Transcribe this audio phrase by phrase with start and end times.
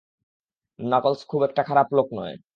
[0.79, 2.35] Knuckles খুব একটা খারাপ লোক নয়।